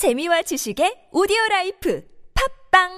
[0.00, 2.02] 재미와 지식의 오디오 라이프
[2.72, 2.88] 팟빵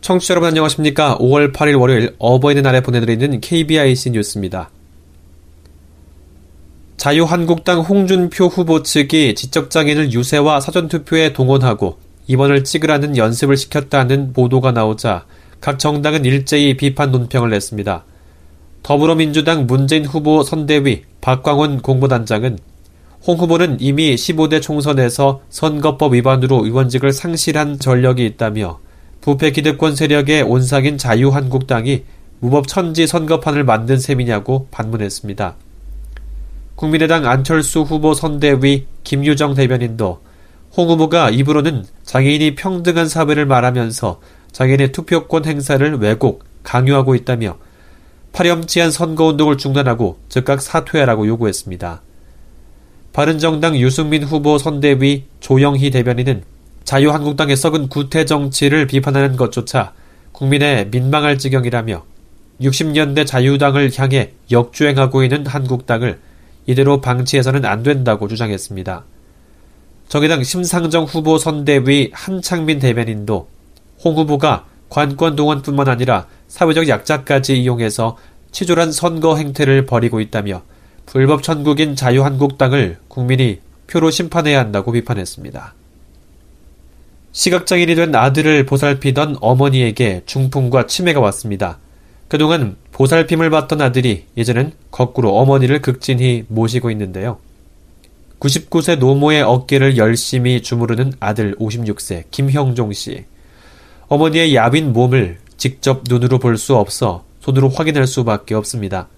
[0.00, 1.18] 청취자 여러분 안녕하십니까.
[1.18, 4.70] 5월 8일 월요일 어버이날에 보내드리는 KBIC 뉴스입니다.
[7.04, 15.26] 자유한국당 홍준표 후보 측이 지적장애인을 유세와 사전투표에 동원하고 입원을 찍으라는 연습을 시켰다는 보도가 나오자
[15.60, 18.06] 각 정당은 일제히 비판 논평을 냈습니다.
[18.82, 22.58] 더불어민주당 문재인 후보 선대위 박광훈 공보단장은
[23.26, 28.80] 홍 후보는 이미 15대 총선에서 선거법 위반으로 의원직을 상실한 전력이 있다며
[29.20, 32.04] 부패 기득권 세력의 온상인 자유한국당이
[32.40, 35.56] 무법 천지 선거판을 만든 셈이냐고 반문했습니다.
[36.76, 40.20] 국민의당 안철수 후보 선대위 김유정 대변인도
[40.76, 47.58] 홍 후보가 입으로는 장애인이 평등한 사회를 말하면서 장애인의 투표권 행사를 왜곡, 강요하고 있다며
[48.32, 52.02] 파렴치한 선거운동을 중단하고 즉각 사퇴하라고 요구했습니다.
[53.12, 56.42] 바른정당 유승민 후보 선대위 조영희 대변인은
[56.82, 59.92] 자유한국당의 썩은 구태 정치를 비판하는 것조차
[60.32, 62.04] 국민의 민망할 지경이라며
[62.60, 66.18] 60년대 자유당을 향해 역주행하고 있는 한국당을
[66.66, 69.04] 이대로 방치해서는 안 된다고 주장했습니다.
[70.08, 73.48] 정의당 심상정 후보 선대위 한창민 대변인도
[74.04, 78.16] 홍 후보가 관권 동원뿐만 아니라 사회적 약자까지 이용해서
[78.52, 80.62] 치졸한 선거 행태를 벌이고 있다며
[81.06, 85.74] 불법 천국인 자유한국당을 국민이 표로 심판해야 한다고 비판했습니다.
[87.32, 91.78] 시각장애인이 된 아들을 보살피던 어머니에게 중풍과 치매가 왔습니다.
[92.28, 97.38] 그동안 보살핌을 받던 아들이 이제는 거꾸로 어머니를 극진히 모시고 있는데요.
[98.38, 103.24] 99세 노모의 어깨를 열심히 주무르는 아들 56세 김형종 씨.
[104.06, 109.08] 어머니의 야윈 몸을 직접 눈으로 볼 수 없어 손으로 확인할 수밖에 없습니다.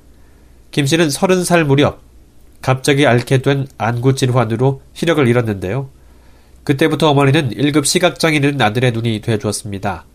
[0.70, 2.00] 김 씨는 30살 무렵
[2.62, 5.90] 갑자기 앓게 된 안구 질환으로 시력을 잃었는데요.
[6.64, 10.06] 그때부터 어머니는 1급 시각장애인 아들의 눈이 되어주었습니다.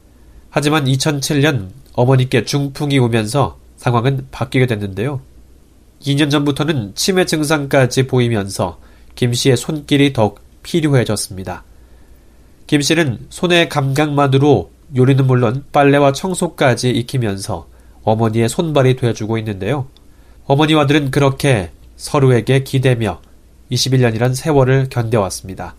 [0.49, 5.21] 하지만 2007년 어머니께 중풍이 오면서 상황은 바뀌게 됐는데요.
[6.01, 8.79] 2년 전부터는 치매 증상까지 보이면서
[9.15, 11.63] 김 씨의 손길이 더욱 필요해졌습니다.
[12.67, 17.67] 김 씨는 손의 감각만으로 요리는 물론 빨래와 청소까지 익히면서
[18.03, 19.87] 어머니의 손발이 되어주고 있는데요.
[20.45, 23.19] 어머니와 들은 그렇게 서로에게 기대며
[23.71, 25.75] 21년이란 세월을 견뎌왔습니다.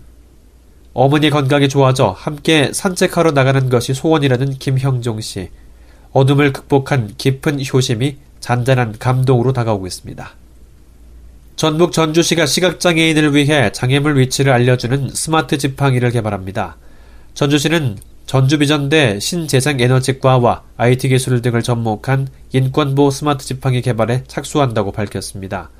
[0.93, 5.51] 어머니 건강이 좋아져 함께 산책하러 나가는 것이 소원이라는 김형종 씨.
[6.12, 10.31] 어둠을 극복한 깊은 효심이 잔잔한 감동으로 다가오고 있습니다.
[11.56, 16.77] 전북 전주시가 시각장애인을 위해 장애물 위치를 알려주는 스마트 지팡이를 개발합니다.
[17.34, 25.71] 전주시는 전주비전대 신재생에너지과와 IT 기술 등을 접목한 인권보 스마트 지팡이 개발에 착수한다고 밝혔습니다.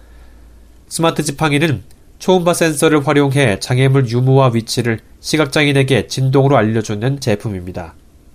[0.88, 1.82] 스마트 지팡이는
[2.19, 7.94] 초음파 센서를 활용해 장애물 유무와 위치를 시각장애인에게 진동으로 알려주는 제품입니다.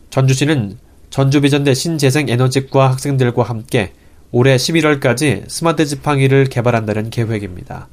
[0.10, 0.78] 전주시는
[1.10, 3.94] 전주비전대 신재생에너지과 학생들과 함께
[4.32, 7.88] 올해 11월까지 스마트 지팡이를 개발한다는 계획입니다.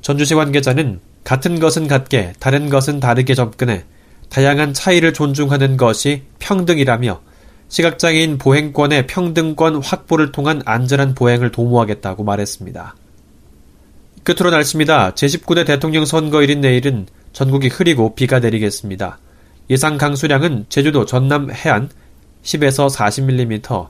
[0.00, 3.84] 전주시 관계자는 같은 것은 같게 다른 것은 다르게 접근해
[4.28, 7.20] 다양한 차이를 존중하는 것이 평등이라며
[7.68, 12.96] 시각장애인 보행권의 평등권 확보를 통한 안전한 보행을 도모하겠다고 말했습니다.
[14.24, 15.14] 끝으로 날씨입니다.
[15.14, 19.18] 제19대 대통령 선거일인 내일은 전국이 흐리고 비가 내리겠습니다.
[19.70, 21.90] 예상 강수량은 제주도 전남 해안
[22.42, 23.88] 10에서 40mm,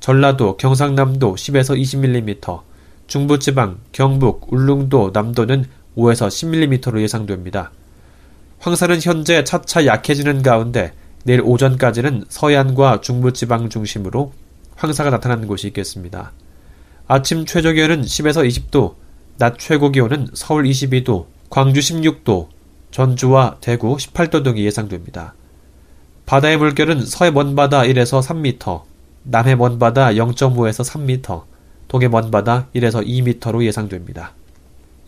[0.00, 2.62] 전라도, 경상남도 10에서 20mm,
[3.08, 7.72] 중부지방, 경북, 울릉도, 남도는 5에서 10mm로 예상됩니다.
[8.60, 10.92] 황사는 현재 차차 약해지는 가운데
[11.24, 14.32] 내일 오전까지는 서해안과 중부지방 중심으로
[14.76, 16.32] 황사가 나타나는 곳이 있겠습니다.
[17.06, 18.94] 아침 최저 기온은 10에서 20도,
[19.36, 22.48] 낮 최고 기온은 서울 22도, 광주 16도,
[22.90, 25.34] 전주와 대구 18도 등이 예상됩니다.
[26.26, 28.82] 바다의 물결은 서해 먼바다 1에서 3m,
[29.24, 31.42] 남해 먼바다 0.5에서 3m,
[31.88, 34.34] 동해 먼바다 1에서 2m로 예상됩니다.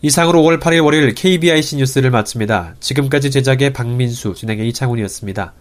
[0.01, 2.75] 이상으로 5월 8일 월요일 KBIC 뉴스를 마칩니다.
[2.79, 5.53] 지금까지 제작의 박민수, 진행의 이창훈이었습니다.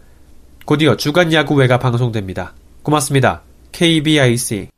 [0.64, 2.54] 곧이어 주간 야구회가 방송됩니다.
[2.82, 3.42] 고맙습니다.
[3.72, 4.68] KBIC